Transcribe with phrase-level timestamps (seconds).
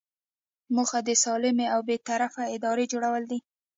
[0.75, 3.39] موخه د سالمې او بې طرفه ادارې جوړول دي.